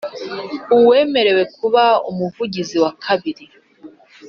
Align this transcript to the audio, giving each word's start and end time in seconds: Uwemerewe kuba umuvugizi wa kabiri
Uwemerewe 0.75 1.43
kuba 1.57 1.83
umuvugizi 2.09 2.77
wa 2.83 2.91
kabiri 3.03 3.45